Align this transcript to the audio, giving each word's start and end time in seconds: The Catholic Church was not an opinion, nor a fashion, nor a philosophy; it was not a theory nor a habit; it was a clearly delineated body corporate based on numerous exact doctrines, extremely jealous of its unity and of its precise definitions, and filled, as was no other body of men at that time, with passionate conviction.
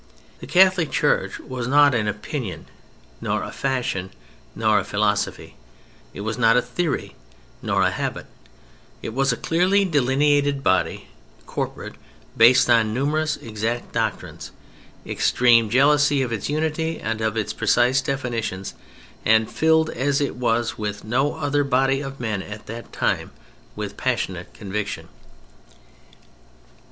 The 0.39 0.47
Catholic 0.47 0.89
Church 0.89 1.37
was 1.39 1.67
not 1.67 1.93
an 1.93 2.07
opinion, 2.07 2.65
nor 3.21 3.43
a 3.43 3.51
fashion, 3.51 4.09
nor 4.55 4.79
a 4.79 4.83
philosophy; 4.83 5.57
it 6.11 6.21
was 6.21 6.39
not 6.39 6.57
a 6.57 6.61
theory 6.63 7.15
nor 7.61 7.83
a 7.83 7.91
habit; 7.91 8.25
it 9.03 9.13
was 9.13 9.31
a 9.31 9.37
clearly 9.37 9.85
delineated 9.85 10.63
body 10.63 11.07
corporate 11.45 11.97
based 12.35 12.67
on 12.67 12.95
numerous 12.95 13.37
exact 13.37 13.91
doctrines, 13.91 14.49
extremely 15.05 15.69
jealous 15.71 16.09
of 16.09 16.31
its 16.33 16.49
unity 16.49 16.99
and 16.99 17.21
of 17.21 17.37
its 17.37 17.53
precise 17.53 18.01
definitions, 18.01 18.73
and 19.23 19.51
filled, 19.51 19.91
as 19.91 20.19
was 20.23 21.03
no 21.03 21.35
other 21.35 21.63
body 21.63 22.01
of 22.01 22.19
men 22.19 22.41
at 22.41 22.65
that 22.65 22.91
time, 22.91 23.29
with 23.75 23.97
passionate 23.97 24.51
conviction. 24.55 25.09